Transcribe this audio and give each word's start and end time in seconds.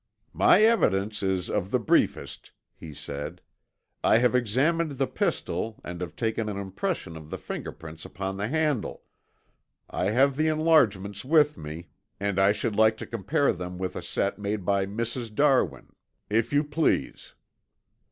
"My 0.33 0.63
evidence 0.63 1.21
is 1.21 1.47
of 1.47 1.69
the 1.69 1.77
briefest," 1.77 2.49
he 2.73 2.91
said. 2.91 3.39
"I 4.03 4.17
have 4.17 4.33
examined 4.35 4.93
the 4.93 5.05
pistol 5.05 5.79
and 5.83 6.01
have 6.01 6.15
taken 6.15 6.49
an 6.49 6.57
impression 6.57 7.15
of 7.15 7.29
the 7.29 7.37
finger 7.37 7.71
prints 7.71 8.03
upon 8.03 8.35
the 8.35 8.47
handle. 8.47 9.03
I 9.87 10.05
have 10.05 10.37
the 10.37 10.47
enlargements 10.47 11.23
with 11.23 11.55
me 11.55 11.89
and 12.19 12.39
I 12.39 12.51
should 12.51 12.75
like 12.75 12.97
to 12.97 13.05
compare 13.05 13.53
them 13.53 13.77
with 13.77 13.95
a 13.95 14.01
set 14.01 14.39
made 14.39 14.65
by 14.65 14.87
Mrs. 14.87 15.35
Darwin. 15.35 15.93
If 16.31 16.51
you 16.51 16.63
please." 16.63 17.35